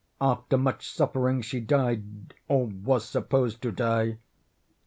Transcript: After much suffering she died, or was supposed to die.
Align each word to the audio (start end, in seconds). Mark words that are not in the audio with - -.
After 0.19 0.57
much 0.57 0.89
suffering 0.89 1.43
she 1.43 1.59
died, 1.59 2.33
or 2.47 2.65
was 2.65 3.05
supposed 3.07 3.61
to 3.61 3.71
die. 3.71 4.17